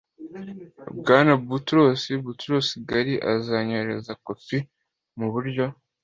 [0.99, 4.57] bwana boutros boutros ghali azanyoherereza kopi
[5.17, 5.65] mu buryo